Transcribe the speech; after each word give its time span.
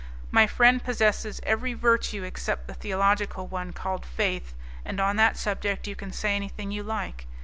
My 0.31 0.47
friend 0.47 0.83
possesses 0.83 1.39
every 1.43 1.75
virtue 1.75 2.23
except 2.23 2.65
the 2.65 2.73
theological 2.73 3.45
one 3.45 3.71
called 3.71 4.03
faith, 4.03 4.55
and 4.83 4.99
on 4.99 5.15
that 5.17 5.37
subject 5.37 5.85
you 5.85 5.95
can 5.95 6.11
say 6.11 6.35
anything 6.35 6.71
you 6.71 6.81
like. 6.81 7.27